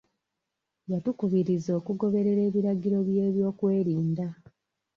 Yatukubiriza 0.91 1.71
okugoberera 1.79 2.41
ebiragiro 2.49 2.97
by'ebyokwerinda. 3.09 4.25